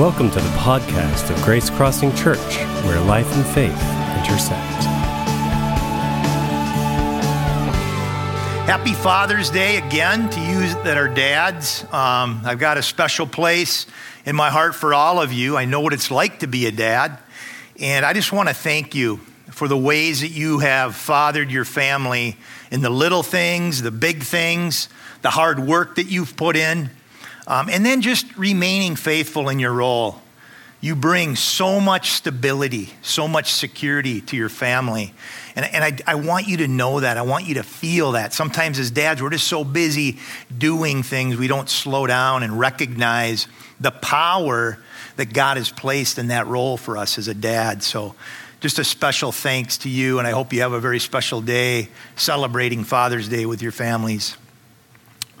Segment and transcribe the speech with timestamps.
[0.00, 2.56] Welcome to the podcast of Grace Crossing Church,
[2.86, 3.78] where life and faith
[4.16, 4.82] intersect.
[8.64, 11.84] Happy Father's Day again to you that are dads.
[11.92, 13.84] Um, I've got a special place
[14.24, 15.58] in my heart for all of you.
[15.58, 17.18] I know what it's like to be a dad.
[17.78, 19.18] And I just want to thank you
[19.50, 22.38] for the ways that you have fathered your family
[22.70, 24.88] in the little things, the big things,
[25.20, 26.88] the hard work that you've put in.
[27.50, 30.22] Um, and then just remaining faithful in your role.
[30.80, 35.12] You bring so much stability, so much security to your family.
[35.56, 37.18] And, and I, I want you to know that.
[37.18, 38.32] I want you to feel that.
[38.32, 40.20] Sometimes as dads, we're just so busy
[40.56, 43.48] doing things, we don't slow down and recognize
[43.80, 44.78] the power
[45.16, 47.82] that God has placed in that role for us as a dad.
[47.82, 48.14] So,
[48.60, 51.88] just a special thanks to you, and I hope you have a very special day
[52.14, 54.36] celebrating Father's Day with your families.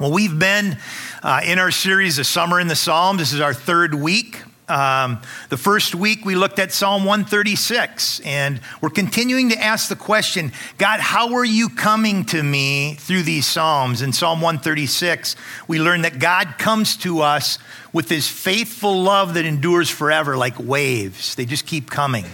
[0.00, 0.78] Well, we've been
[1.22, 3.18] uh, in our series, of Summer in the Psalms.
[3.18, 4.42] This is our third week.
[4.68, 9.96] Um, the first week we looked at Psalm 136, and we're continuing to ask the
[9.96, 14.00] question God, how are you coming to me through these Psalms?
[14.00, 15.34] In Psalm 136,
[15.66, 17.58] we learned that God comes to us
[17.92, 21.34] with his faithful love that endures forever, like waves.
[21.34, 22.24] They just keep coming,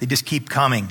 [0.00, 0.88] they just keep coming.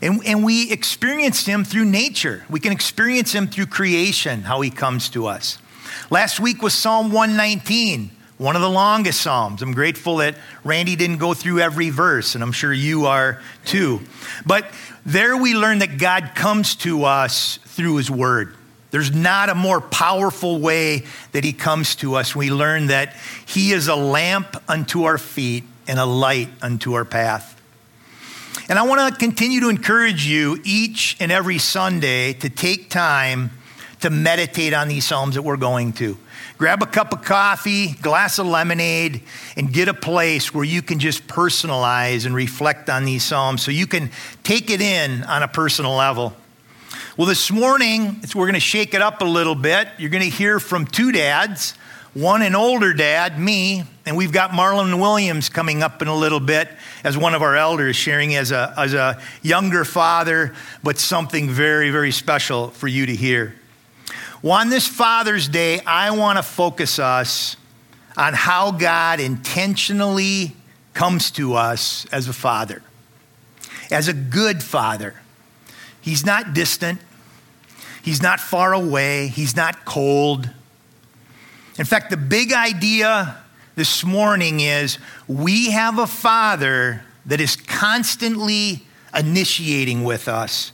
[0.00, 2.44] And, and we experience him through nature.
[2.48, 5.58] We can experience him through creation, how he comes to us.
[6.10, 9.62] Last week was Psalm 119, one of the longest Psalms.
[9.62, 14.00] I'm grateful that Randy didn't go through every verse, and I'm sure you are too.
[14.46, 14.66] But
[15.04, 18.54] there we learn that God comes to us through his word.
[18.90, 22.34] There's not a more powerful way that he comes to us.
[22.34, 23.14] We learn that
[23.46, 27.54] he is a lamp unto our feet and a light unto our path.
[28.68, 33.50] And I want to continue to encourage you each and every Sunday to take time
[34.00, 36.16] to meditate on these Psalms that we're going to.
[36.56, 39.22] Grab a cup of coffee, glass of lemonade,
[39.56, 43.70] and get a place where you can just personalize and reflect on these Psalms so
[43.70, 44.10] you can
[44.42, 46.34] take it in on a personal level.
[47.16, 49.88] Well, this morning, we're going to shake it up a little bit.
[49.98, 51.74] You're going to hear from two dads
[52.14, 56.40] one an older dad, me, and we've got Marlon Williams coming up in a little
[56.40, 56.68] bit
[57.04, 61.90] as one of our elders, sharing as a, as a younger father, but something very,
[61.90, 63.54] very special for you to hear.
[64.40, 67.56] Well, on this Father's Day, I want to focus us
[68.16, 70.54] on how God intentionally
[70.94, 72.82] comes to us as a father,
[73.90, 75.14] as a good father.
[76.00, 77.00] He's not distant,
[78.00, 80.48] He's not far away, He's not cold.
[81.76, 83.38] In fact, the big idea
[83.74, 90.72] this morning is we have a father that is constantly initiating with us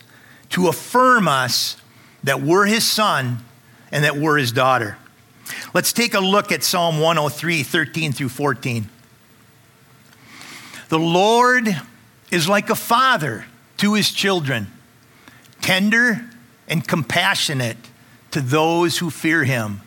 [0.50, 1.78] to affirm us
[2.22, 3.38] that we're his son
[3.94, 4.98] and that we're his daughter.
[5.72, 8.90] Let's take a look at Psalm 103, 13 through 14.
[10.88, 11.68] The Lord
[12.32, 13.46] is like a father
[13.76, 14.66] to his children,
[15.60, 16.28] tender
[16.66, 17.76] and compassionate
[18.32, 19.80] to those who fear him.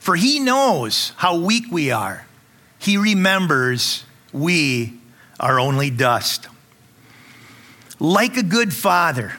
[0.00, 2.26] For he knows how weak we are.
[2.80, 4.98] He remembers we
[5.38, 6.48] are only dust.
[8.00, 9.34] Like a good father,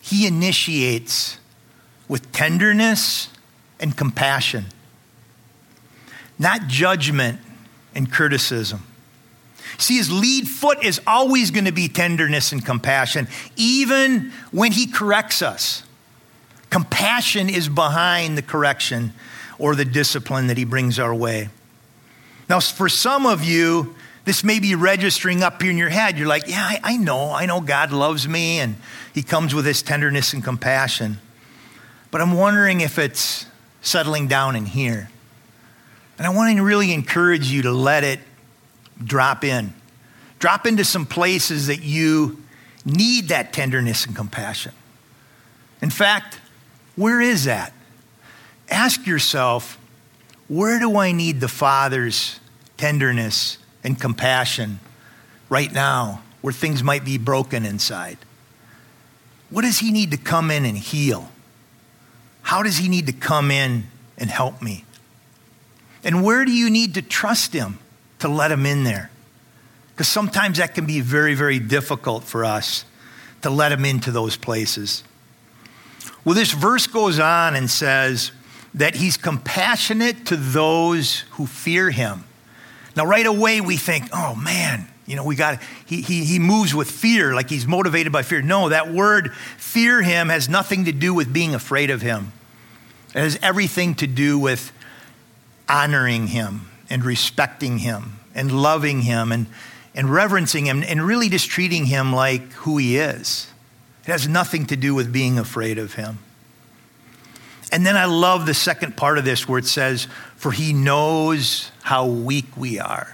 [0.00, 1.38] he initiates
[2.08, 3.28] with tenderness
[3.80, 4.66] and compassion,
[6.38, 7.40] not judgment
[7.94, 8.86] and criticism.
[9.78, 14.86] See, his lead foot is always going to be tenderness and compassion, even when he
[14.86, 15.82] corrects us.
[16.74, 19.12] Compassion is behind the correction
[19.60, 21.48] or the discipline that He brings our way.
[22.48, 23.94] Now, for some of you,
[24.24, 26.18] this may be registering up here in your head.
[26.18, 27.30] You're like, yeah, I, I know.
[27.30, 28.74] I know God loves me and
[29.14, 31.18] He comes with His tenderness and compassion.
[32.14, 33.44] But I'm wondering if it's
[33.82, 35.10] settling down in here.
[36.16, 38.20] And I want to really encourage you to let it
[39.02, 39.74] drop in.
[40.38, 42.40] Drop into some places that you
[42.84, 44.70] need that tenderness and compassion.
[45.82, 46.38] In fact,
[46.94, 47.72] where is that?
[48.70, 49.76] ask yourself
[50.46, 52.38] where do I need the Father's
[52.76, 54.78] tenderness and compassion
[55.48, 58.18] right now where things might be broken inside?
[59.50, 61.28] What does He need to come in and heal?
[62.44, 63.84] How does He need to come in
[64.16, 64.84] and help me?
[66.04, 67.78] And where do you need to trust Him
[68.20, 69.10] to let Him in there?
[69.90, 72.84] Because sometimes that can be very, very difficult for us
[73.42, 75.02] to let Him into those places.
[76.24, 78.30] Well, this verse goes on and says,
[78.74, 82.24] that he's compassionate to those who fear him.
[82.96, 86.74] Now, right away, we think, oh man, you know, we got, he, he, he moves
[86.74, 88.40] with fear, like he's motivated by fear.
[88.40, 92.32] No, that word fear him has nothing to do with being afraid of him.
[93.14, 94.72] It has everything to do with
[95.68, 99.46] honoring him and respecting him and loving him and,
[99.94, 103.48] and reverencing him and really just treating him like who he is.
[104.06, 106.18] It has nothing to do with being afraid of him.
[107.72, 111.70] And then I love the second part of this where it says, For he knows
[111.82, 113.13] how weak we are.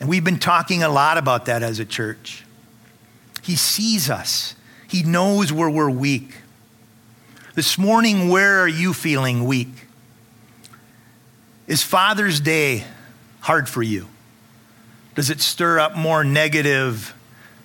[0.00, 2.44] And we've been talking a lot about that as a church.
[3.42, 4.54] He sees us,
[4.88, 6.36] He knows where we're weak.
[7.54, 9.86] This morning, where are you feeling weak?
[11.68, 12.84] Is Father's Day
[13.40, 14.08] hard for you?
[15.14, 17.14] Does it stir up more negative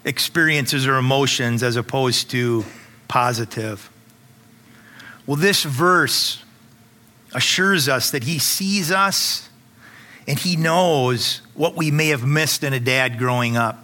[0.06, 2.66] experiences or emotions as opposed to
[3.08, 3.90] positive?
[5.26, 6.44] Well, this verse
[7.34, 9.49] assures us that He sees us
[10.30, 13.84] and He knows what we may have missed in a dad growing up.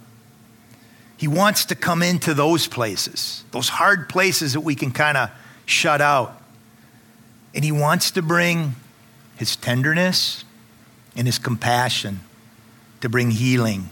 [1.17, 5.31] He wants to come into those places, those hard places that we can kind of
[5.65, 6.39] shut out.
[7.55, 8.75] And He wants to bring
[9.37, 10.45] His tenderness
[11.15, 12.19] and His compassion
[13.01, 13.89] to bring healing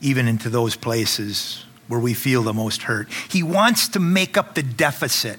[0.00, 3.08] even into those places where we feel the most hurt.
[3.28, 5.38] He wants to make up the deficit.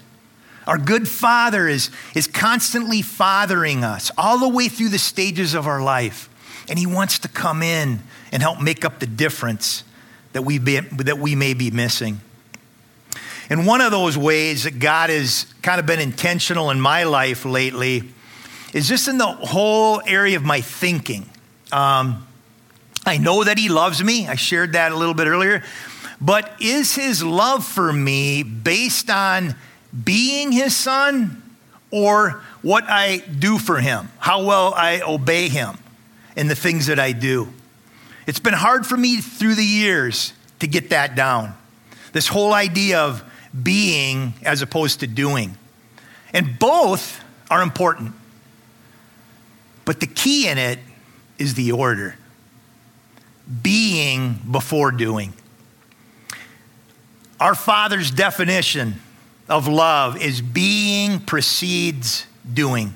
[0.68, 5.68] Our good Father is, is constantly fathering us all the way through the stages of
[5.68, 6.30] our life.
[6.70, 9.84] And He wants to come in and help make up the difference
[10.34, 12.22] that we, be, that we may be missing.
[13.50, 17.44] And one of those ways that God has kind of been intentional in my life
[17.44, 18.04] lately
[18.74, 21.30] is just in the whole area of my thinking.
[21.72, 22.26] Um,
[23.06, 24.28] I know that He loves me.
[24.28, 25.64] I shared that a little bit earlier.
[26.22, 29.56] But is His love for me based on
[30.04, 31.42] being His son
[31.92, 35.78] or what I do for Him, how well I obey Him
[36.36, 37.50] in the things that I do?
[38.28, 41.54] It's been hard for me through the years to get that down.
[42.14, 43.24] This whole idea of
[43.62, 45.58] being as opposed to doing.
[46.34, 48.14] And both are important.
[49.84, 50.80] But the key in it
[51.38, 52.16] is the order
[53.62, 55.34] being before doing.
[57.40, 59.02] Our Father's definition
[59.50, 62.94] of love is being precedes doing.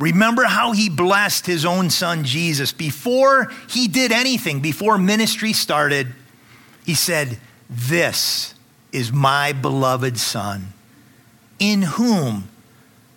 [0.00, 6.08] Remember how he blessed his own son Jesus before he did anything, before ministry started.
[6.84, 7.38] He said,
[7.70, 8.54] This
[8.92, 10.72] is my beloved Son,
[11.58, 12.48] in whom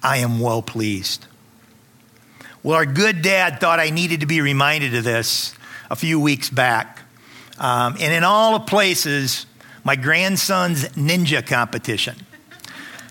[0.03, 1.25] I am well pleased.
[2.61, 5.55] Well, our good dad thought I needed to be reminded of this
[5.89, 6.99] a few weeks back.
[7.57, 9.46] Um, and in all the places,
[9.87, 12.13] my grandson's ninja competition.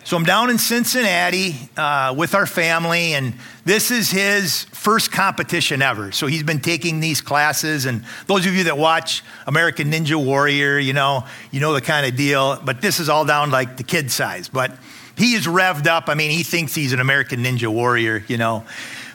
[0.05, 3.33] So I'm down in Cincinnati uh, with our family, and
[3.65, 6.13] this is his first competition ever.
[6.13, 10.79] So he's been taking these classes, and those of you that watch American Ninja Warrior,
[10.79, 12.61] you know, you know the kind of deal.
[12.63, 14.51] But this is all down like the kid size.
[14.51, 14.77] But
[15.17, 16.11] he is revved up.
[16.11, 18.67] I mean, he thinks he's an American Ninja Warrior, you know.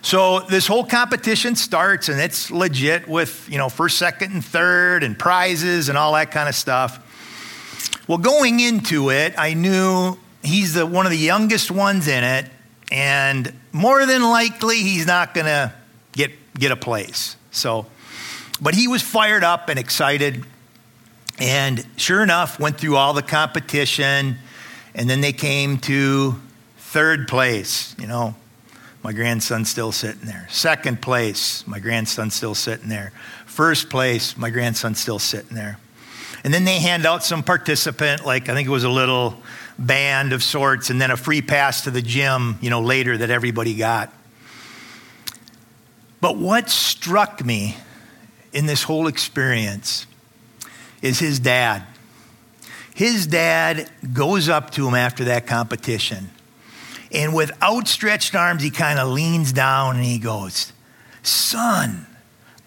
[0.01, 5.03] So this whole competition starts, and it's legit with, you know, first, second, and third,
[5.03, 6.99] and prizes and all that kind of stuff.
[8.07, 12.49] Well, going into it, I knew he's the, one of the youngest ones in it,
[12.91, 15.73] and more than likely, he's not going to
[16.11, 17.37] get, get a place.
[17.51, 17.85] So,
[18.61, 20.43] but he was fired up and excited,
[21.39, 24.37] and sure enough, went through all the competition,
[24.93, 26.35] and then they came to
[26.77, 28.35] third place, you know,
[29.03, 30.47] my grandson's still sitting there.
[30.51, 33.11] Second place, my grandson's still sitting there.
[33.45, 35.79] First place, my grandson's still sitting there.
[36.43, 39.37] And then they hand out some participant, like I think it was a little
[39.77, 43.29] band of sorts, and then a free pass to the gym, you know, later that
[43.29, 44.11] everybody got.
[46.19, 47.77] But what struck me
[48.53, 50.05] in this whole experience
[51.01, 51.83] is his dad.
[52.93, 56.29] His dad goes up to him after that competition
[57.13, 60.71] and with outstretched arms, he kind of leans down and he goes,
[61.23, 62.07] Son,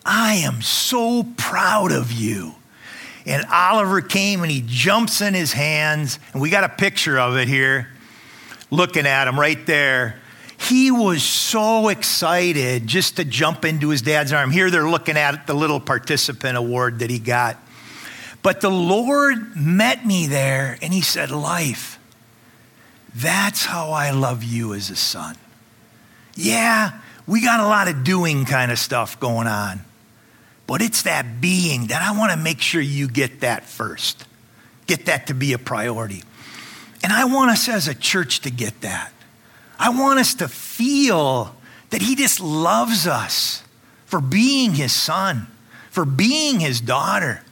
[0.05, 2.55] I am so proud of you.
[3.27, 7.37] And Oliver came and he jumps in his hands, and we got a picture of
[7.37, 7.89] it here,
[8.71, 10.21] looking at him right there.
[10.59, 14.51] He was so excited just to jump into his dad's arm.
[14.51, 17.59] Here they're looking at the little participant award that he got.
[18.43, 21.99] But the Lord met me there and he said, Life,
[23.15, 25.37] that's how I love you as a son.
[26.35, 29.81] Yeah, we got a lot of doing kind of stuff going on,
[30.67, 34.27] but it's that being that I want to make sure you get that first.
[34.87, 36.23] Get that to be a priority.
[37.03, 39.13] And I want us as a church to get that.
[39.79, 41.55] I want us to feel
[41.91, 43.63] that He just loves us
[44.07, 45.47] for being His son,
[45.91, 47.43] for being His daughter.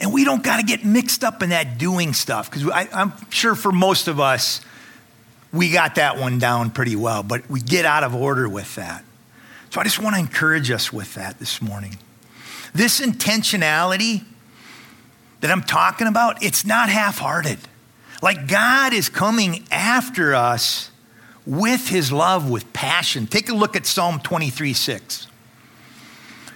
[0.00, 3.54] And we don't got to get mixed up in that doing stuff because I'm sure
[3.54, 4.60] for most of us,
[5.52, 9.04] we got that one down pretty well, but we get out of order with that.
[9.70, 11.96] So I just want to encourage us with that this morning.
[12.74, 14.24] This intentionality
[15.40, 17.58] that I'm talking about, it's not half hearted.
[18.20, 20.90] Like God is coming after us
[21.46, 23.26] with his love, with passion.
[23.26, 25.26] Take a look at Psalm 23 6.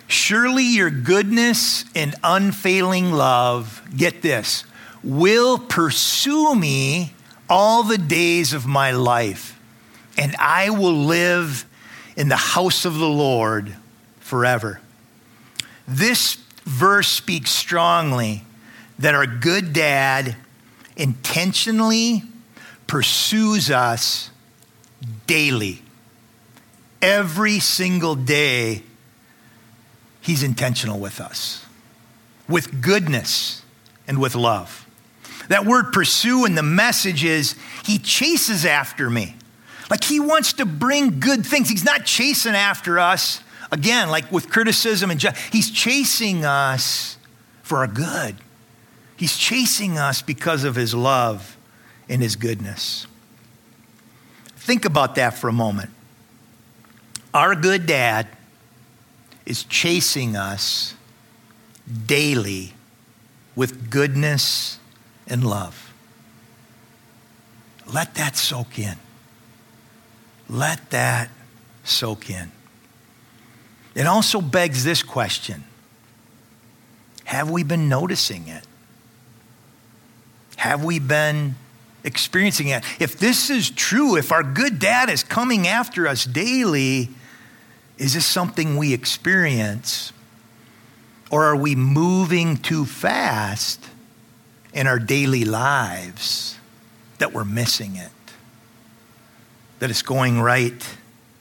[0.06, 4.64] Surely your goodness and unfailing love, get this,
[5.02, 7.14] will pursue me
[7.48, 9.58] all the days of my life,
[10.18, 11.64] and I will live
[12.16, 13.74] in the house of the Lord
[14.20, 14.80] forever.
[15.86, 18.42] This verse speaks strongly
[18.98, 20.36] that our good dad
[20.96, 22.22] intentionally
[22.86, 24.30] pursues us
[25.26, 25.82] daily.
[27.02, 28.82] Every single day,
[30.20, 31.66] he's intentional with us,
[32.48, 33.62] with goodness
[34.06, 34.86] and with love.
[35.48, 39.36] That word pursue in the message is he chases after me.
[39.94, 41.68] Like he wants to bring good things.
[41.68, 47.16] He's not chasing after us, again, like with criticism and ju- he's chasing us
[47.62, 48.34] for our good.
[49.16, 51.56] He's chasing us because of his love
[52.08, 53.06] and his goodness.
[54.56, 55.90] Think about that for a moment.
[57.32, 58.26] Our good dad
[59.46, 60.96] is chasing us
[62.04, 62.72] daily
[63.54, 64.80] with goodness
[65.28, 65.94] and love.
[67.86, 68.96] Let that soak in.
[70.48, 71.30] Let that
[71.84, 72.50] soak in.
[73.94, 75.64] It also begs this question
[77.24, 78.66] Have we been noticing it?
[80.56, 81.56] Have we been
[82.04, 82.84] experiencing it?
[83.00, 87.10] If this is true, if our good dad is coming after us daily,
[87.98, 90.12] is this something we experience?
[91.30, 93.84] Or are we moving too fast
[94.72, 96.58] in our daily lives
[97.18, 98.10] that we're missing it?
[99.84, 100.96] That it's going right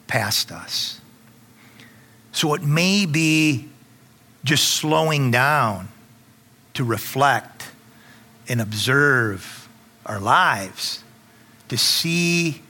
[0.05, 0.99] past us.
[2.33, 3.69] So it may be
[4.43, 5.87] just slowing down
[6.73, 7.69] to reflect
[8.49, 9.69] and observe
[10.05, 11.05] our lives
[11.69, 12.61] to see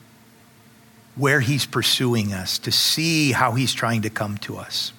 [1.15, 4.93] where He's pursuing us, to see how He's trying to come to us.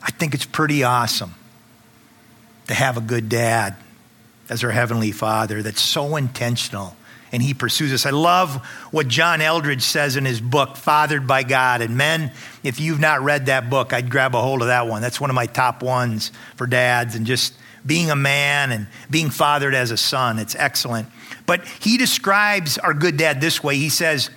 [0.00, 1.34] I think it's pretty awesome
[2.68, 3.74] to have a good dad
[4.48, 6.94] as our Heavenly Father that's so intentional
[7.36, 8.06] and He pursues us.
[8.06, 11.82] I love what John Eldredge says in his book, Fathered by God.
[11.82, 15.02] And men, if you've not read that book, I'd grab a hold of that one.
[15.02, 17.52] That's one of my top ones for dads and just
[17.84, 20.38] being a man and being fathered as a son.
[20.38, 21.08] It's excellent.
[21.44, 24.30] But he describes our good dad this way He says,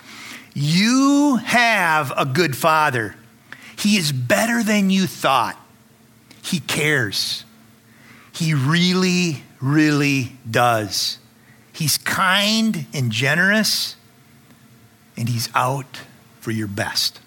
[0.54, 3.16] You have a good father.
[3.78, 5.58] He is better than you thought.
[6.44, 7.46] He cares.
[8.34, 11.18] He really, really does.
[11.80, 13.96] He's kind and generous,
[15.16, 16.02] and he's out
[16.42, 17.22] for your best.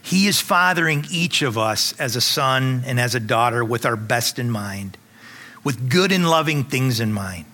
[0.00, 3.96] He is fathering each of us as a son and as a daughter with our
[3.96, 4.96] best in mind,
[5.62, 7.44] with good and loving things in mind.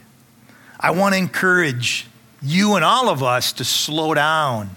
[0.78, 2.06] I want to encourage
[2.40, 4.76] you and all of us to slow down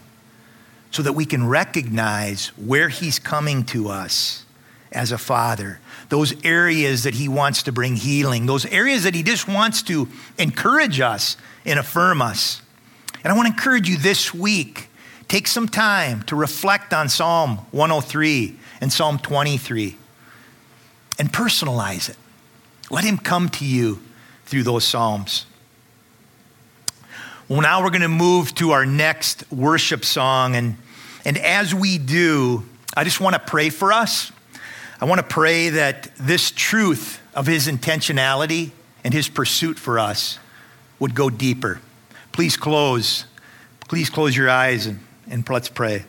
[0.90, 4.46] so that we can recognize where He's coming to us
[4.92, 5.80] as a father,
[6.10, 10.08] those areas that He wants to bring healing, those areas that He just wants to
[10.38, 12.62] encourage us and affirm us.
[13.24, 14.90] And I want to encourage you this week
[15.28, 19.98] Take some time to reflect on Psalm 103 and Psalm 23
[21.20, 22.16] and personalize it.
[22.90, 24.02] Let Him come to you
[24.46, 25.46] through those Psalms.
[27.50, 30.56] Well, now we're going to move to our next worship song.
[30.56, 30.78] And,
[31.26, 32.64] and as we do,
[32.96, 34.32] I just want to pray for us.
[35.00, 38.72] I want to pray that this truth of His intentionality
[39.04, 40.40] and His pursuit for us
[41.00, 41.82] would go deeper.
[42.32, 43.26] Please close.
[43.88, 45.00] Please close your eyes and
[45.30, 46.06] and let's pray.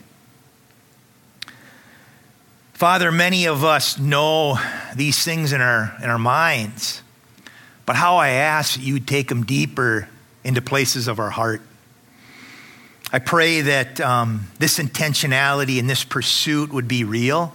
[2.75, 4.59] Father, many of us know
[4.95, 7.03] these things in our, in our minds,
[7.85, 10.09] but how I ask that you take them deeper
[10.45, 11.61] into places of our heart.
[13.13, 17.53] I pray that um, this intentionality and this pursuit would be real.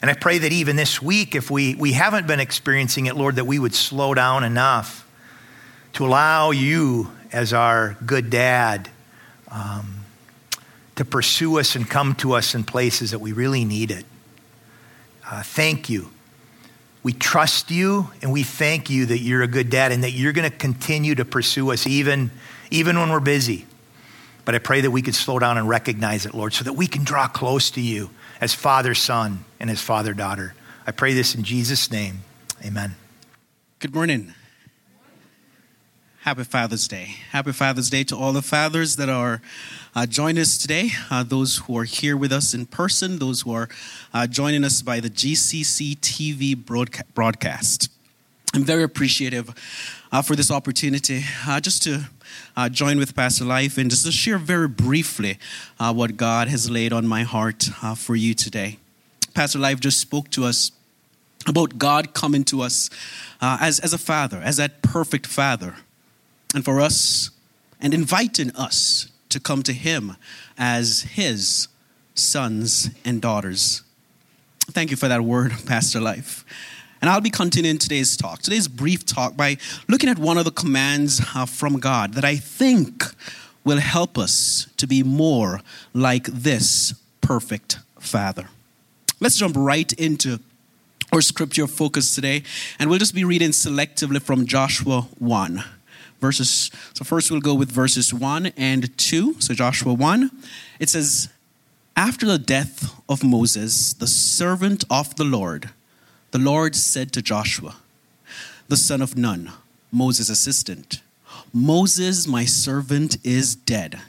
[0.00, 3.36] And I pray that even this week, if we, we haven't been experiencing it, Lord,
[3.36, 5.08] that we would slow down enough
[5.94, 8.88] to allow you as our good dad
[9.50, 10.04] um,
[10.96, 14.04] to pursue us and come to us in places that we really need it.
[15.28, 16.10] Uh, thank you.
[17.02, 20.32] We trust you and we thank you that you're a good dad and that you're
[20.32, 22.30] going to continue to pursue us even,
[22.70, 23.66] even when we're busy.
[24.44, 26.86] But I pray that we could slow down and recognize it, Lord, so that we
[26.86, 30.54] can draw close to you as father son and as father daughter.
[30.86, 32.22] I pray this in Jesus' name.
[32.64, 32.94] Amen.
[33.78, 34.34] Good morning.
[36.22, 37.14] Happy Father's Day.
[37.30, 39.40] Happy Father's Day to all the fathers that are
[39.94, 43.52] uh, joining us today, uh, those who are here with us in person, those who
[43.52, 43.68] are
[44.12, 47.90] uh, joining us by the GCC TV broadca- broadcast.
[48.52, 49.54] I'm very appreciative
[50.12, 52.08] uh, for this opportunity uh, just to
[52.56, 55.38] uh, join with Pastor Life and just to share very briefly
[55.78, 58.78] uh, what God has laid on my heart uh, for you today.
[59.34, 60.72] Pastor Life just spoke to us
[61.46, 62.90] about God coming to us
[63.40, 65.76] uh, as, as a father, as that perfect father
[66.54, 67.30] and for us
[67.80, 70.16] and inviting us to come to Him
[70.56, 71.68] as His
[72.14, 73.82] sons and daughters.
[74.70, 76.44] Thank you for that word, Pastor Life.
[77.00, 79.56] And I'll be continuing today's talk, today's brief talk, by
[79.88, 83.04] looking at one of the commands uh, from God that I think
[83.64, 85.60] will help us to be more
[85.92, 88.48] like this perfect Father.
[89.20, 90.40] Let's jump right into
[91.12, 92.42] our scripture focus today,
[92.78, 95.64] and we'll just be reading selectively from Joshua 1
[96.20, 96.70] verses.
[96.94, 99.40] So first we'll go with verses 1 and 2.
[99.40, 100.30] So Joshua 1,
[100.80, 101.28] it says,
[101.96, 105.70] After the death of Moses, the servant of the Lord,
[106.30, 107.76] the Lord said to Joshua,
[108.68, 109.50] the son of Nun,
[109.90, 111.00] Moses' assistant,
[111.52, 114.00] Moses, my servant, is dead.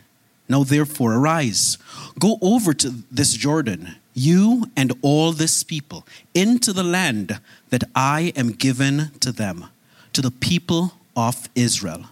[0.50, 1.78] Now therefore arise,
[2.18, 8.34] go over to this Jordan, you and all this people, into the land that I
[8.36, 9.66] am given to them,
[10.14, 12.06] to the people of Israel.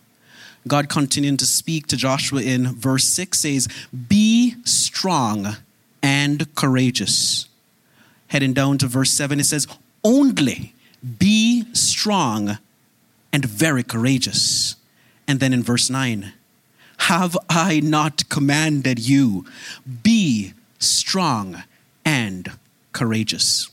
[0.67, 3.67] God continuing to speak to Joshua in verse 6 says,
[4.07, 5.57] Be strong
[6.03, 7.47] and courageous.
[8.27, 9.67] Heading down to verse 7, it says,
[10.07, 10.73] Only
[11.19, 12.59] be strong
[13.33, 14.75] and very courageous.
[15.27, 16.31] And then in verse 9,
[16.99, 19.45] Have I not commanded you?
[20.03, 21.63] Be strong
[22.05, 22.51] and
[22.93, 23.69] courageous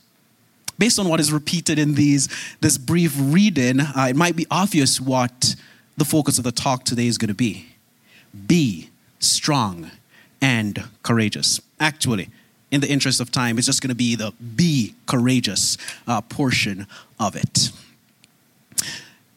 [0.78, 2.28] based on what is repeated in these
[2.60, 5.54] this brief reading, uh, it might be obvious what
[5.96, 7.66] the focus of the talk today is going to be.
[8.46, 9.90] Be strong
[10.40, 11.60] and courageous.
[11.78, 12.28] Actually,
[12.74, 16.88] in the interest of time, it's just going to be the be courageous uh, portion
[17.20, 17.70] of it.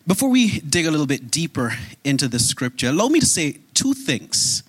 [0.08, 1.74] Before we dig a little bit deeper
[2.04, 4.64] into the scripture, allow me to say two things.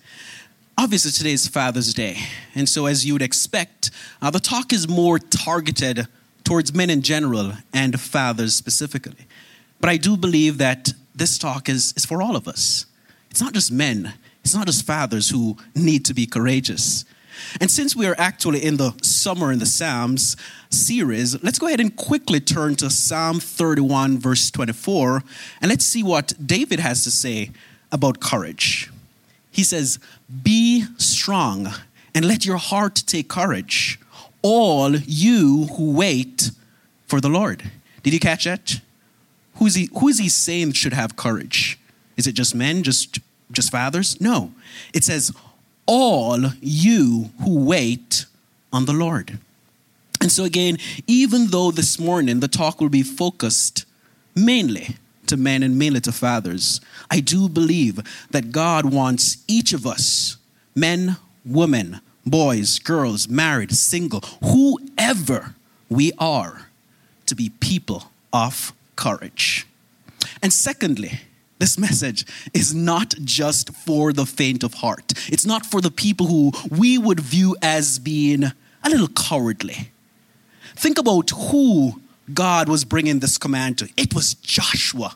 [0.77, 2.17] Obviously, today is Father's Day,
[2.53, 3.89] and so as you would expect,
[4.21, 6.07] uh, the talk is more targeted
[6.43, 9.25] towards men in general and fathers specifically.
[9.81, 12.85] But I do believe that this talk is, is for all of us.
[13.31, 17.03] It's not just men, it's not just fathers who need to be courageous.
[17.59, 20.35] And since we are actually in the Summer in the Psalms
[20.69, 25.23] series, let's go ahead and quickly turn to Psalm 31, verse 24,
[25.61, 27.51] and let's see what David has to say
[27.91, 28.91] about courage.
[29.51, 29.99] He says,
[30.43, 31.69] Be strong
[32.13, 33.99] and let your heart take courage
[34.41, 36.51] all you who wait
[37.07, 37.69] for the Lord.
[38.03, 38.81] Did you catch that?
[39.55, 41.77] Who's he, who is he saying should have courage?
[42.15, 43.19] Is it just men, just,
[43.51, 44.19] just fathers?
[44.21, 44.53] No.
[44.93, 45.33] It says,
[45.91, 48.25] all you who wait
[48.71, 49.39] on the Lord.
[50.21, 53.85] And so, again, even though this morning the talk will be focused
[54.35, 57.99] mainly to men and mainly to fathers, I do believe
[58.29, 60.37] that God wants each of us,
[60.75, 65.55] men, women, boys, girls, married, single, whoever
[65.89, 66.67] we are,
[67.25, 69.65] to be people of courage.
[70.43, 71.21] And secondly,
[71.59, 75.13] this message is not just for the faint of heart.
[75.27, 79.91] It's not for the people who we would view as being a little cowardly.
[80.75, 82.01] Think about who
[82.33, 83.89] God was bringing this command to.
[83.97, 85.15] It was Joshua.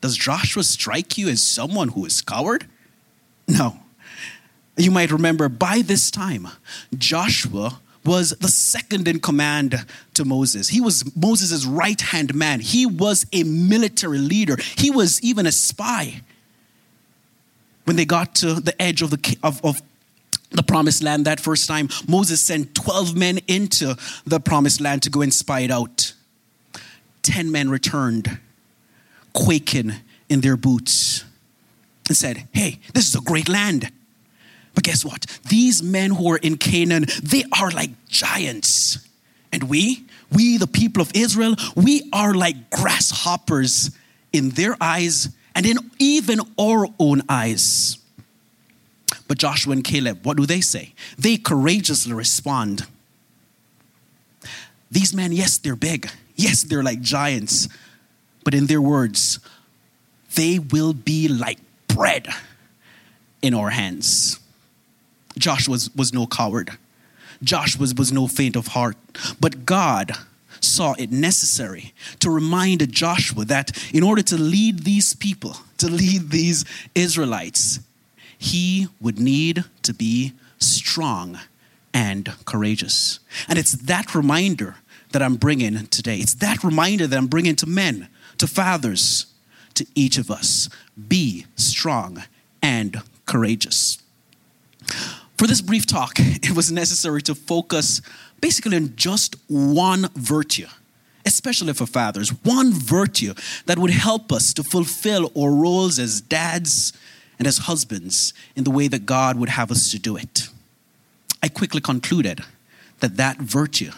[0.00, 2.66] Does Joshua strike you as someone who is coward?
[3.46, 3.78] No.
[4.76, 6.48] You might remember by this time,
[6.96, 10.68] Joshua was the second in command to Moses.
[10.68, 12.60] He was Moses' right hand man.
[12.60, 14.56] He was a military leader.
[14.76, 16.22] He was even a spy.
[17.84, 19.80] When they got to the edge of the, of, of
[20.50, 25.10] the promised land that first time, Moses sent 12 men into the promised land to
[25.10, 26.12] go and spy it out.
[27.22, 28.38] 10 men returned,
[29.32, 29.92] quaking
[30.28, 31.24] in their boots,
[32.08, 33.90] and said, Hey, this is a great land.
[34.76, 35.26] But guess what?
[35.48, 38.98] These men who are in Canaan, they are like giants.
[39.50, 43.90] And we, we, the people of Israel, we are like grasshoppers
[44.34, 47.96] in their eyes and in even our own eyes.
[49.26, 50.92] But Joshua and Caleb, what do they say?
[51.18, 52.86] They courageously respond.
[54.90, 56.10] These men, yes, they're big.
[56.34, 57.68] Yes, they're like giants.
[58.44, 59.40] But in their words,
[60.34, 61.58] they will be like
[61.88, 62.28] bread
[63.40, 64.38] in our hands.
[65.38, 66.70] Joshua was, was no coward.
[67.42, 68.96] Joshua was, was no faint of heart.
[69.40, 70.12] But God
[70.60, 76.30] saw it necessary to remind Joshua that in order to lead these people, to lead
[76.30, 77.80] these Israelites,
[78.38, 81.38] he would need to be strong
[81.92, 83.20] and courageous.
[83.48, 84.76] And it's that reminder
[85.12, 86.18] that I'm bringing today.
[86.18, 89.26] It's that reminder that I'm bringing to men, to fathers,
[89.74, 90.68] to each of us.
[91.08, 92.24] Be strong
[92.62, 93.98] and courageous.
[95.36, 98.00] For this brief talk, it was necessary to focus
[98.40, 100.66] basically on just one virtue,
[101.24, 103.34] especially for fathers, one virtue
[103.66, 106.92] that would help us to fulfill our roles as dads
[107.38, 110.48] and as husbands in the way that God would have us to do it.
[111.42, 112.40] I quickly concluded
[113.00, 113.92] that that virtue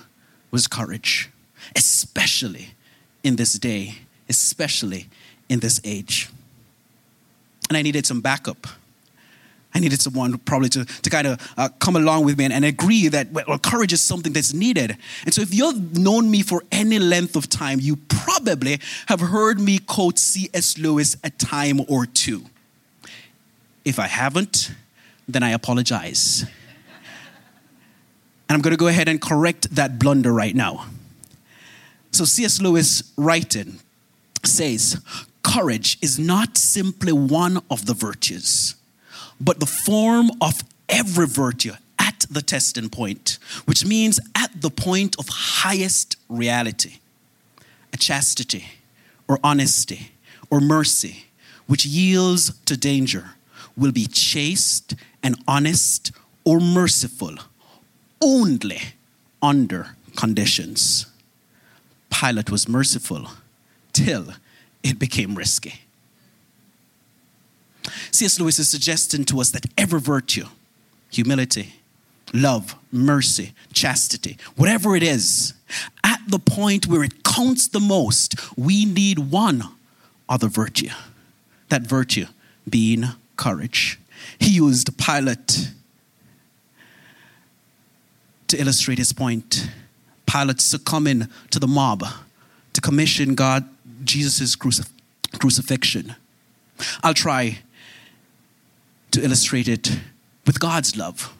[0.51, 1.31] was courage,
[1.77, 2.71] especially
[3.23, 3.99] in this day,
[4.29, 5.07] especially
[5.49, 6.29] in this age.
[7.69, 8.67] And I needed some backup.
[9.75, 12.65] I needed someone probably to, to kind of uh, come along with me and, and
[12.65, 14.97] agree that well, courage is something that's needed.
[15.25, 19.61] And so, if you've known me for any length of time, you probably have heard
[19.61, 20.79] me quote C.S.
[20.79, 22.47] Lewis a time or two.
[23.85, 24.73] If I haven't,
[25.29, 26.45] then I apologize.
[28.49, 30.87] And I'm going to go ahead and correct that blunder right now.
[32.13, 32.61] So, C.S.
[32.63, 33.81] Lewis writing
[34.45, 35.01] says,
[35.43, 38.75] Courage is not simply one of the virtues,
[39.41, 45.17] but the form of every virtue at the testing point, which means at the point
[45.19, 46.99] of highest reality.
[47.93, 48.67] A chastity,
[49.27, 50.13] or honesty,
[50.51, 51.27] or mercy,
[51.67, 53.31] which yields to danger,
[53.77, 56.13] will be chaste and honest
[56.45, 57.35] or merciful
[58.21, 58.81] only
[59.43, 61.07] under conditions.
[62.11, 63.29] Pilate was merciful
[63.93, 64.33] till
[64.83, 65.83] it became risky.
[68.11, 68.41] C.S.
[68.41, 70.47] Lewis is suggesting to us that every virtue,
[71.11, 71.75] humility,
[72.33, 75.55] love, mercy, chastity, whatever it is,
[76.05, 79.65] at the point where it counts the most, we need one
[80.29, 80.91] other virtue.
[81.69, 82.27] That virtue
[82.69, 83.05] being
[83.37, 83.99] courage.
[84.39, 85.71] He used Pilate
[88.49, 89.71] to illustrate his point.
[90.27, 92.05] Pilate succumbing to the mob
[92.73, 93.69] to commission God,
[94.05, 94.91] Jesus' crucif-
[95.39, 96.15] crucifixion.
[97.03, 97.59] I'll try
[99.11, 99.99] to illustrate it
[100.47, 101.35] with God's love,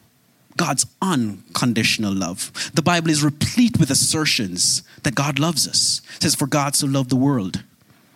[0.57, 2.71] God's unconditional love.
[2.73, 6.01] The Bible is replete with assertions that God loves us.
[6.15, 7.63] It says, For God so loved the world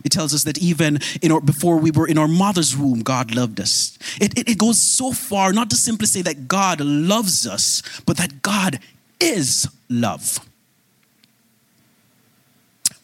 [0.04, 3.34] it tells us that even in our, before we were in our mother's womb, God
[3.34, 3.98] loved us.
[4.20, 8.18] It, it, it goes so far, not to simply say that God loves us, but
[8.18, 8.80] that God
[9.20, 10.40] is love.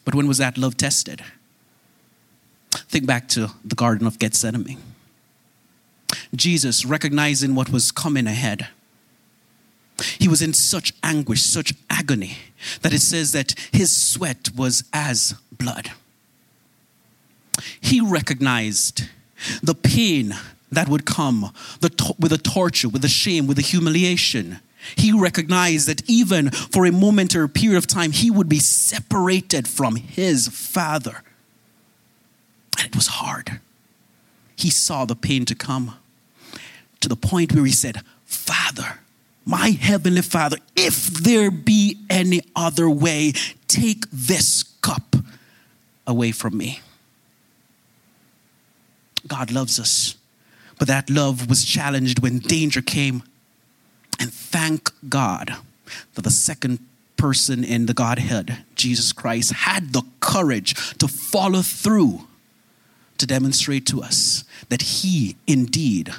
[0.04, 1.22] But when was that love tested?
[2.70, 4.78] Think back to the Garden of Gethsemane.
[6.34, 8.68] Jesus, recognizing what was coming ahead,
[10.18, 12.38] he was in such anguish, such agony,
[12.82, 15.90] that it says that his sweat was as blood
[17.80, 19.04] he recognized
[19.62, 20.34] the pain
[20.70, 24.60] that would come the with the torture, with the shame, with the humiliation.
[24.96, 29.96] He recognized that even for a momentary period of time, he would be separated from
[29.96, 31.22] his father.
[32.78, 33.60] And it was hard.
[34.56, 35.96] He saw the pain to come
[37.00, 39.00] to the point where he said, Father,
[39.44, 43.32] my heavenly Father, if there be any other way,
[43.68, 45.16] take this cup
[46.06, 46.80] away from me.
[49.26, 50.16] God loves us.
[50.78, 53.22] But that love was challenged when danger came.
[54.18, 55.56] And thank God
[56.14, 56.78] that the second
[57.16, 62.26] person in the Godhead, Jesus Christ, had the courage to follow through
[63.18, 66.14] to demonstrate to us that He indeed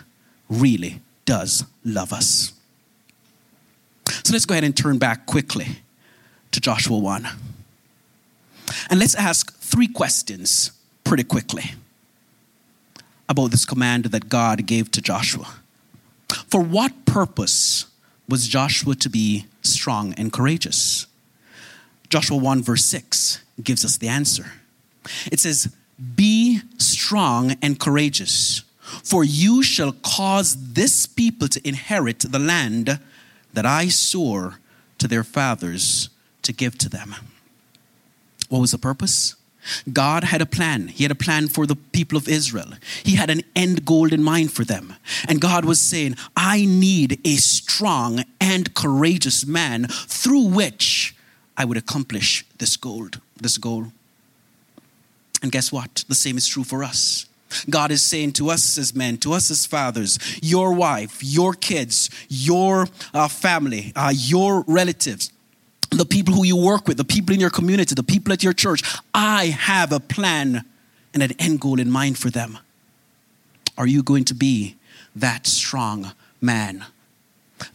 [0.51, 2.53] really does love us.
[4.23, 5.79] So let's go ahead and turn back quickly
[6.51, 7.27] to Joshua 1.
[8.89, 10.71] And let's ask three questions
[11.03, 11.71] pretty quickly
[13.29, 15.47] about this command that God gave to Joshua.
[16.47, 17.85] For what purpose
[18.27, 21.07] was Joshua to be strong and courageous?
[22.09, 24.51] Joshua 1, verse 6 gives us the answer.
[25.31, 25.73] It says,
[26.15, 28.63] Be strong and courageous,
[29.03, 32.99] for you shall cause this people to inherit the land
[33.53, 34.59] that I swore
[34.97, 36.09] to their fathers
[36.43, 37.15] to give to them.
[38.49, 39.35] What was the purpose?
[39.91, 40.87] God had a plan.
[40.87, 42.73] He had a plan for the people of Israel.
[43.03, 44.95] He had an end goal in mind for them.
[45.27, 51.15] And God was saying, I need a strong and courageous man through which
[51.55, 53.87] I would accomplish this goal, this goal.
[55.43, 56.05] And guess what?
[56.07, 57.27] The same is true for us.
[57.69, 62.09] God is saying to us as men, to us as fathers, your wife, your kids,
[62.29, 65.31] your uh, family, uh, your relatives,
[65.89, 68.53] the people who you work with, the people in your community, the people at your
[68.53, 68.81] church.
[69.13, 70.63] I have a plan
[71.13, 72.57] and an end goal in mind for them.
[73.77, 74.77] Are you going to be
[75.15, 76.85] that strong man,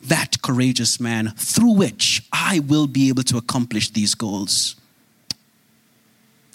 [0.03, 4.77] that courageous man through which I will be able to accomplish these goals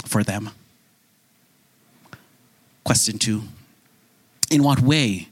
[0.05, 0.49] for them?
[2.83, 3.43] Question two
[4.49, 5.29] In what way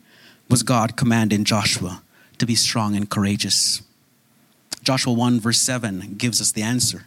[0.49, 2.01] was God commanding Joshua
[2.37, 3.81] to be strong and courageous?
[4.83, 7.05] Joshua 1, verse 7 gives us the answer.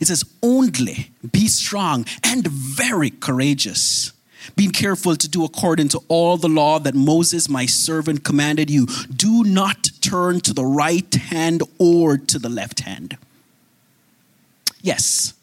[0.00, 4.12] It says, Only be strong and very courageous,
[4.56, 8.86] being careful to do according to all the law that Moses, my servant, commanded you.
[9.14, 13.18] Do not turn to the right hand or to the left hand.
[14.80, 15.34] Yes,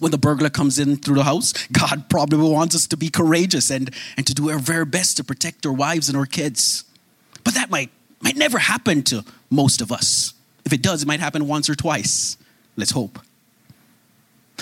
[0.00, 3.70] when the burglar comes in through the house, God probably wants us to be courageous
[3.70, 6.84] and, and to do our very best to protect our wives and our kids.
[7.44, 10.34] But that might, might never happen to most of us.
[10.64, 12.36] If it does, it might happen once or twice.
[12.76, 13.18] Let's hope.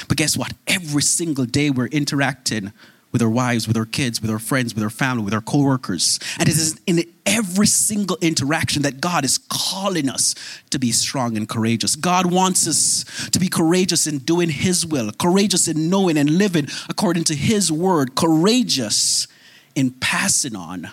[0.09, 0.53] But guess what?
[0.67, 2.73] Every single day we're interacting
[3.13, 6.19] with our wives, with our kids, with our friends, with our family, with our coworkers.
[6.39, 10.35] And it is in every single interaction that God is calling us
[10.71, 11.97] to be strong and courageous.
[11.97, 16.69] God wants us to be courageous in doing His will, courageous in knowing and living
[16.89, 19.29] according to His word, courageous
[19.75, 20.91] in passing on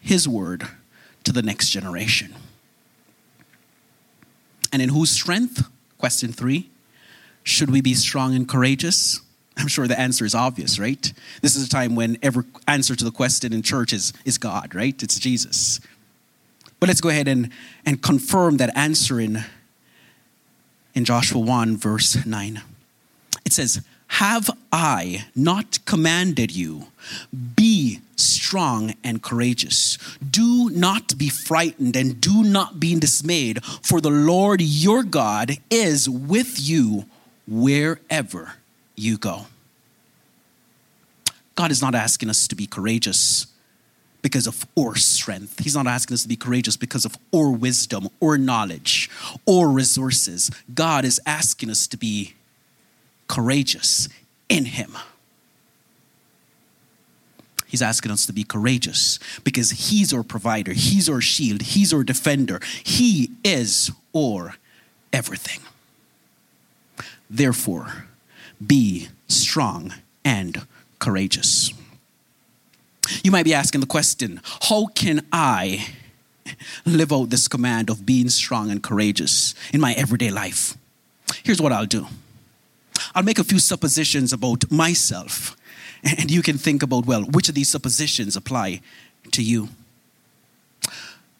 [0.00, 0.66] His word
[1.24, 2.34] to the next generation.
[4.72, 5.68] And in whose strength?
[5.98, 6.70] Question three.
[7.42, 9.20] Should we be strong and courageous?
[9.56, 11.12] I'm sure the answer is obvious, right?
[11.40, 14.74] This is a time when every answer to the question in church is, is God,
[14.74, 15.00] right?
[15.02, 15.80] It's Jesus.
[16.80, 17.50] But let's go ahead and,
[17.86, 19.44] and confirm that answer in,
[20.94, 22.62] in Joshua 1, verse 9.
[23.44, 26.88] It says, Have I not commanded you?
[27.54, 29.98] Be strong and courageous.
[30.18, 36.08] Do not be frightened and do not be dismayed, for the Lord your God is
[36.08, 37.04] with you
[37.46, 38.54] wherever
[38.96, 39.46] you go.
[41.54, 43.46] God is not asking us to be courageous
[44.22, 45.62] because of our strength.
[45.62, 49.10] He's not asking us to be courageous because of our wisdom or knowledge
[49.44, 50.50] or resources.
[50.74, 52.34] God is asking us to be
[53.28, 54.08] courageous
[54.48, 54.96] in Him.
[57.66, 62.02] He's asking us to be courageous because He's our provider, He's our shield, He's our
[62.02, 64.54] defender, He is our
[65.12, 65.60] everything.
[67.28, 68.06] Therefore,
[68.64, 70.66] be strong and
[70.98, 71.72] courageous.
[73.22, 75.88] You might be asking the question how can I
[76.84, 80.76] live out this command of being strong and courageous in my everyday life?
[81.42, 82.06] Here's what I'll do
[83.14, 85.56] I'll make a few suppositions about myself,
[86.02, 88.80] and you can think about, well, which of these suppositions apply
[89.32, 89.68] to you?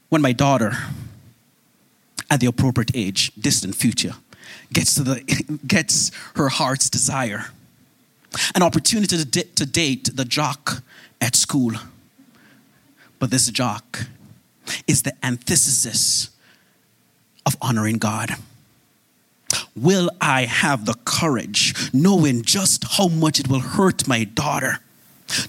[0.09, 0.73] When my daughter,
[2.31, 4.15] at the appropriate age, distant future,
[4.75, 7.47] gets to the gets her heart's desire.
[8.55, 10.83] An opportunity to, di- to date the jock
[11.21, 11.73] at school.
[13.19, 14.07] But this jock
[14.87, 16.31] is the antithesis
[17.47, 18.31] of honoring God.
[19.77, 24.81] Will I have the courage, knowing just how much it will hurt my daughter,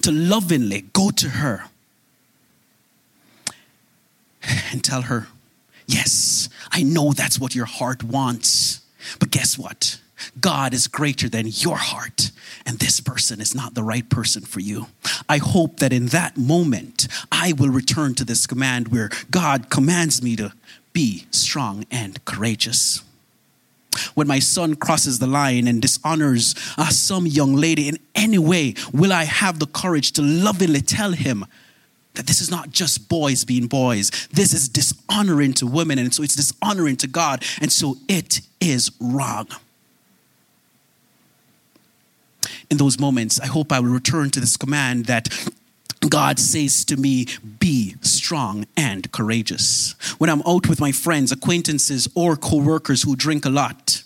[0.02, 1.66] to lovingly go to her
[4.72, 5.28] and tell her,
[5.88, 8.75] Yes, I know that's what your heart wants.
[9.20, 10.00] But guess what?
[10.40, 12.32] God is greater than your heart,
[12.66, 14.88] and this person is not the right person for you.
[15.28, 20.22] I hope that in that moment, I will return to this command where God commands
[20.22, 20.54] me to
[20.94, 23.04] be strong and courageous.
[24.14, 28.76] When my son crosses the line and dishonors uh, some young lady in any way,
[28.94, 31.46] will I have the courage to lovingly tell him
[32.16, 34.10] that this is not just boys being boys.
[34.32, 38.92] This is dishonoring to women, and so it's dishonoring to God, and so it is
[39.00, 39.48] wrong.
[42.70, 45.30] In those moments, I hope I will return to this command that
[46.10, 47.28] God says to me,
[47.60, 49.96] be strong and courageous.
[50.18, 54.04] When I'm out with my friends, acquaintances, or co workers who drink a lot,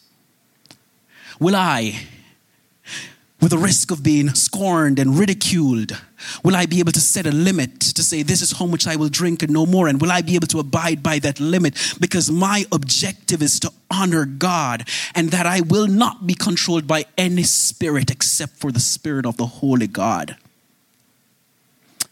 [1.39, 2.07] will I
[3.41, 5.99] with the risk of being scorned and ridiculed?
[6.43, 8.95] Will I be able to set a limit to say, this is how much I
[8.95, 9.87] will drink and no more?
[9.87, 11.75] And will I be able to abide by that limit?
[11.99, 17.05] Because my objective is to honor God and that I will not be controlled by
[17.17, 20.35] any spirit except for the spirit of the Holy God.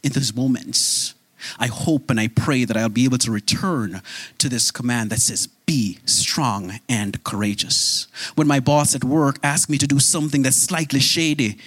[0.04, 1.14] In those moments,
[1.60, 4.02] I hope and I pray that I'll be able to return
[4.38, 8.08] to this command that says, be strong and courageous.
[8.36, 11.58] When my boss at work asks me to do something that's slightly shady,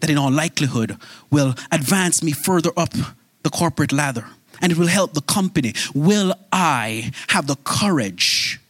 [0.00, 0.96] that in all likelihood
[1.30, 2.94] will advance me further up
[3.42, 4.26] the corporate ladder
[4.60, 8.60] and it will help the company, will I have the courage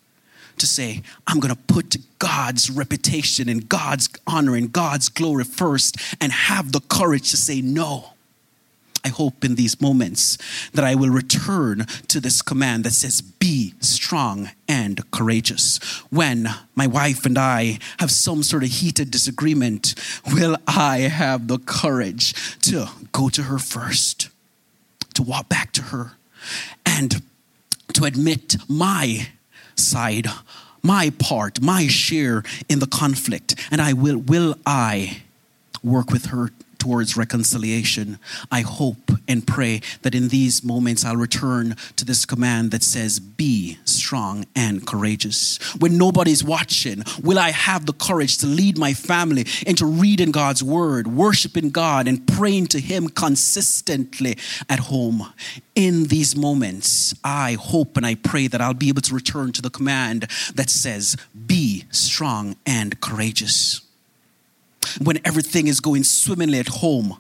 [0.59, 5.97] to say, I'm going to put God's reputation and God's honor and God's glory first
[6.21, 8.11] and have the courage to say no.
[9.05, 10.37] I hope in these moments
[10.73, 15.79] that I will return to this command that says, Be strong and courageous.
[16.11, 19.95] When my wife and I have some sort of heated disagreement,
[20.33, 24.29] will I have the courage to go to her first,
[25.15, 26.13] to walk back to her,
[26.85, 27.23] and
[27.95, 29.29] to admit my
[29.77, 30.27] side,
[30.83, 35.23] my part, my share in the conflict, and I will will I
[35.83, 38.19] work with her towards reconciliation.
[38.51, 43.21] I hope and pray that in these moments I'll return to this command that says,
[43.21, 45.59] Be strong and courageous.
[45.79, 50.65] When nobody's watching, will I have the courage to lead my family into reading God's
[50.65, 54.37] word, worshiping God, and praying to Him consistently
[54.69, 55.33] at home?
[55.77, 59.63] In these moments, I hope and I pray that I'll be able to return to
[59.63, 60.23] the command
[60.55, 61.17] that says,
[61.47, 63.83] Be strong and courageous
[65.03, 67.19] when everything is going swimmingly at home,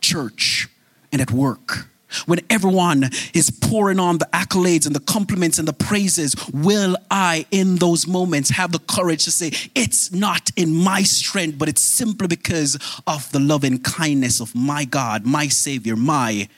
[0.00, 0.68] church,
[1.12, 1.88] and at work.
[2.24, 7.44] When everyone is pouring on the accolades and the compliments and the praises, will I,
[7.50, 11.82] in those moments, have the courage to say, It's not in my strength, but it's
[11.82, 16.48] simply because of the loving kindness of my God, my Savior, my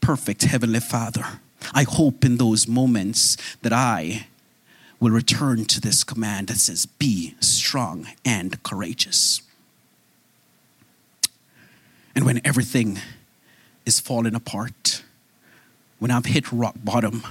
[0.00, 1.24] perfect Heavenly Father?
[1.74, 4.26] I hope in those moments that I
[4.98, 9.42] will return to this command that says, Be strong and courageous.
[12.14, 12.98] And when everything
[13.84, 15.02] is falling apart,
[15.98, 17.22] when I've hit rock bottom,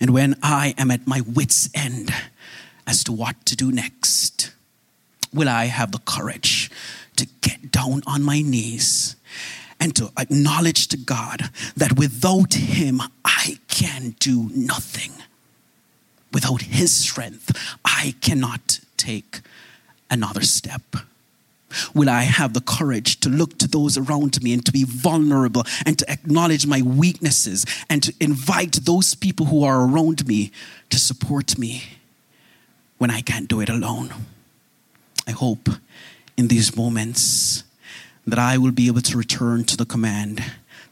[0.00, 2.12] and when I am at my wits' end
[2.86, 4.52] as to what to do next,
[5.32, 6.70] will I have the courage
[7.16, 9.16] to get down on my knees
[9.78, 15.12] and to acknowledge to God that without Him I can do nothing?
[16.36, 19.40] Without His strength, I cannot take
[20.10, 20.82] another step.
[21.94, 25.64] Will I have the courage to look to those around me and to be vulnerable
[25.86, 30.52] and to acknowledge my weaknesses and to invite those people who are around me
[30.90, 31.84] to support me
[32.98, 34.12] when I can't do it alone?
[35.26, 35.70] I hope
[36.36, 37.64] in these moments
[38.26, 40.44] that I will be able to return to the command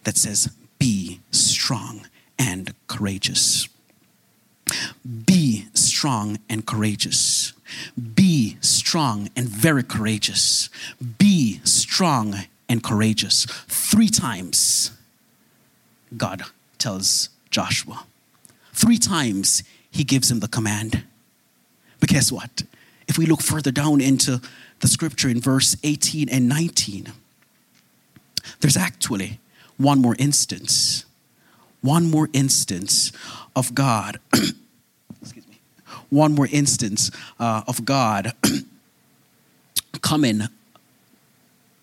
[0.05, 2.07] that says, Be strong
[2.39, 3.69] and courageous.
[5.27, 7.53] Be strong and courageous.
[8.15, 10.71] Be strong and very courageous.
[11.19, 12.37] Be strong
[12.69, 13.47] and courageous.
[13.69, 14.91] Three times,
[16.17, 16.43] God
[16.79, 18.05] tells Joshua.
[18.73, 21.05] Three times, he gives him the command.
[22.01, 22.65] But guess what?
[23.07, 24.41] If we look further down into
[24.81, 27.13] the scripture in verse 18 and 19,
[28.61, 29.39] there's actually
[29.77, 31.05] one more instance.
[31.81, 33.13] One more instance
[33.55, 34.19] of God,
[36.15, 38.33] one more instance uh, of God
[40.01, 40.43] coming,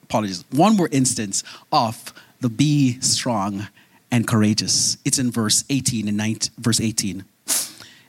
[0.04, 3.67] apologies, one more instance of the be strong
[4.10, 4.98] and courageous.
[5.06, 7.24] It's in verse 18 and 19, verse 18.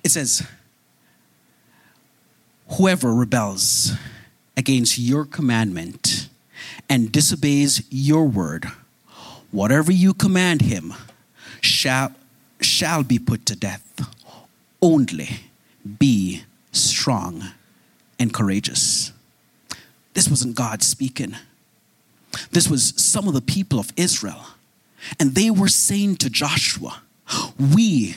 [0.04, 0.46] It says,
[2.78, 3.92] Whoever rebels
[4.56, 6.28] against your commandment
[6.88, 8.66] and disobeys your word,
[9.50, 10.94] whatever you command him
[11.60, 12.12] shall
[12.60, 13.82] shall be put to death.
[14.80, 15.51] Only
[15.98, 17.44] be strong
[18.18, 19.12] and courageous.
[20.14, 21.36] This wasn't God speaking.
[22.50, 24.46] This was some of the people of Israel.
[25.18, 27.02] And they were saying to Joshua,
[27.58, 28.16] We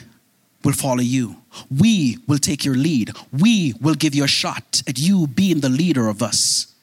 [0.63, 1.37] will follow you.
[1.75, 3.11] We will take your lead.
[3.31, 6.73] We will give you a shot at you being the leader of us.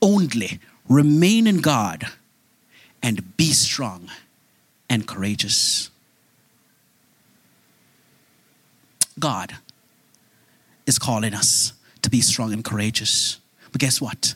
[0.00, 2.04] Only remain in God
[3.02, 4.08] and be strong
[4.88, 5.90] and courageous.
[9.18, 9.56] God
[10.86, 13.40] is calling us to be strong and courageous.
[13.72, 14.34] But guess what?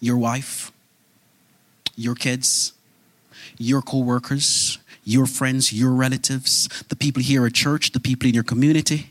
[0.00, 0.72] Your wife,
[1.96, 2.72] your kids,
[3.58, 8.34] your co workers, your friends, your relatives, the people here at church, the people in
[8.34, 9.10] your community,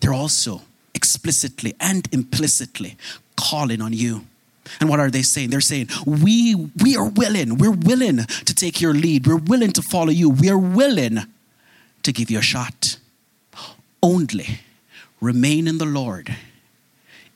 [0.00, 0.62] they're also
[0.94, 2.96] explicitly and implicitly
[3.36, 4.26] calling on you.
[4.80, 5.50] And what are they saying?
[5.50, 9.82] They're saying, we, we are willing, we're willing to take your lead, we're willing to
[9.82, 11.18] follow you, we're willing
[12.02, 12.98] to give you a shot
[14.02, 14.60] only
[15.20, 16.36] remain in the Lord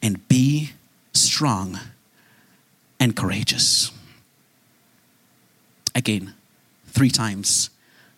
[0.02, 0.72] and be
[1.12, 1.78] strong
[2.98, 3.90] and courageous.
[5.94, 6.34] Again,
[6.86, 7.70] three times,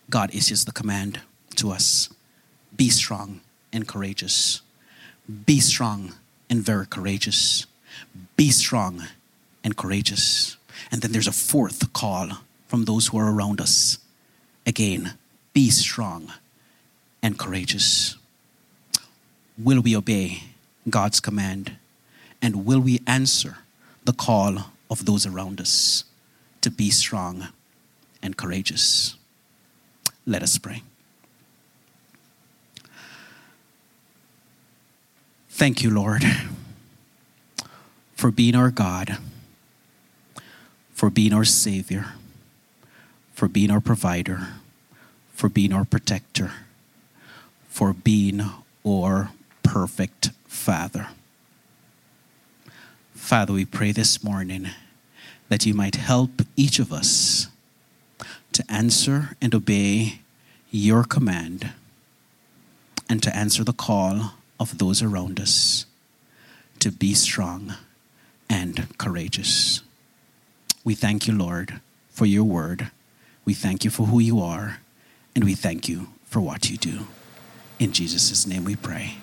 [0.09, 1.21] God issues the command
[1.55, 2.09] to us
[2.75, 3.41] be strong
[3.71, 4.61] and courageous.
[5.45, 6.13] Be strong
[6.49, 7.67] and very courageous.
[8.35, 9.03] Be strong
[9.63, 10.57] and courageous.
[10.91, 12.29] And then there's a fourth call
[12.67, 13.99] from those who are around us.
[14.65, 15.13] Again,
[15.53, 16.33] be strong
[17.21, 18.17] and courageous
[19.57, 20.43] will we obey
[20.89, 21.73] God's command?
[22.41, 23.57] And will we answer
[24.03, 26.03] the call of those around us
[26.61, 27.47] to be strong
[28.21, 29.15] and courageous?
[30.25, 30.83] Let us pray.
[35.49, 36.23] Thank you, Lord,
[38.15, 39.17] for being our God,
[40.93, 42.07] for being our Savior,
[43.33, 44.47] for being our provider,
[45.33, 46.51] for being our protector,
[47.69, 48.41] for being
[48.85, 49.29] our
[49.63, 51.07] perfect Father.
[53.15, 54.69] Father, we pray this morning
[55.49, 57.47] that you might help each of us
[58.51, 60.19] to answer and obey
[60.69, 61.71] your command
[63.09, 65.85] and to answer the call of those around us
[66.79, 67.73] to be strong
[68.49, 69.81] and courageous.
[70.83, 72.91] We thank you, Lord, for your word.
[73.45, 74.79] We thank you for who you are,
[75.35, 77.07] and we thank you for what you do.
[77.79, 79.22] In Jesus' name we pray.